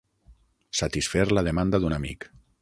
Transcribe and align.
Satisfer 0.79 1.27
la 1.39 1.45
demanda 1.49 1.81
d'un 1.85 1.97
amic. 2.01 2.27